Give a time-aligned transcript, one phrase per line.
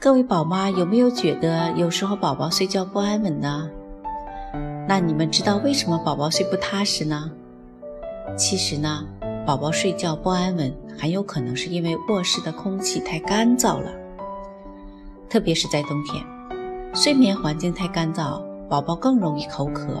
[0.00, 3.68] 各位宝妈有没有觉得有时候宝宝睡觉不安稳呢？
[4.86, 7.28] 那你们知道为什么宝宝睡不踏实呢？
[8.36, 9.04] 其实呢，
[9.44, 13.90] 宝宝睡觉不安稳很有可能是因为卧室的空气太干燥了，
[15.28, 16.24] 特别是在冬天，
[16.94, 20.00] 睡眠环境太干燥，宝宝更容易口渴，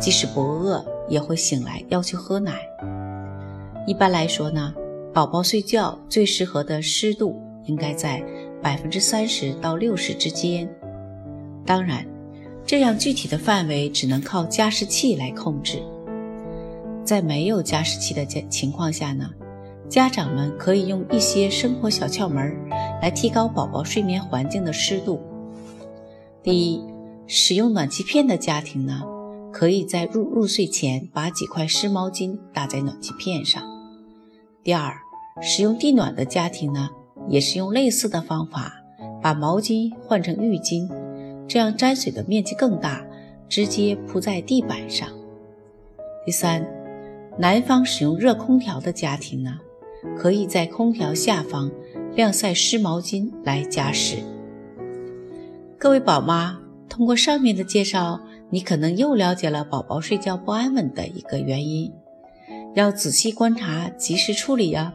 [0.00, 2.58] 即使不饿也会醒来要求喝奶。
[3.86, 4.74] 一般来说呢，
[5.14, 8.20] 宝宝睡觉最适合的湿度应该在。
[8.62, 10.68] 百分之三十到六十之间，
[11.64, 12.06] 当然，
[12.66, 15.82] 这样具体的范围只能靠加湿器来控制。
[17.04, 19.30] 在没有加湿器的情况下呢，
[19.88, 22.54] 家长们可以用一些生活小窍门
[23.00, 25.20] 来提高宝宝睡眠环境的湿度。
[26.42, 26.84] 第一，
[27.26, 29.02] 使用暖气片的家庭呢，
[29.52, 33.62] 可以在入入睡前把几块湿毛巾搭在暖气片上。
[34.62, 34.94] 第二，
[35.40, 36.90] 使用地暖的家庭呢。
[37.28, 38.82] 也是用类似的方法，
[39.22, 40.88] 把毛巾换成浴巾，
[41.46, 43.04] 这样沾水的面积更大，
[43.48, 45.08] 直接铺在地板上。
[46.24, 46.66] 第三，
[47.38, 49.58] 南方使用热空调的家庭呢，
[50.16, 51.70] 可以在空调下方
[52.14, 54.16] 晾晒湿毛巾来加湿。
[55.78, 61.92] 各位宝妈，通过上面的介绍，你可能又了解了宝宝睡觉不安稳的一个原因，
[62.74, 64.94] 要仔细观察，及时处理呀。